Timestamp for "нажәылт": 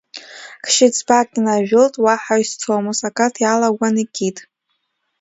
1.43-1.93